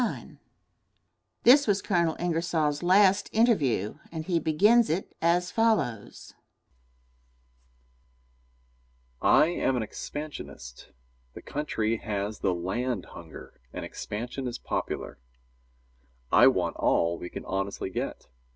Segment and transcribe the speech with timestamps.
[0.49, 4.33] *[* This was Colonel Ingersoll's last interview.] I
[9.47, 10.89] am an expansionist.
[11.35, 15.19] The country has the land hunger and expansion is popular.
[16.31, 18.27] I want all we can honestly get.